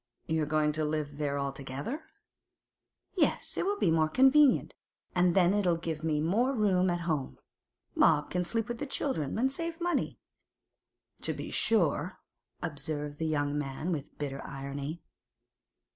[0.25, 2.05] 'You're going to live there altogether?'
[3.15, 4.73] 'Yes; it'll be more convenient,
[5.13, 7.37] and then it'll give them more room at home.
[7.95, 10.17] Bob can sleep with the children, and save money.'
[11.21, 12.17] 'To be sure!'
[12.63, 15.03] observed the young man with bitter irony.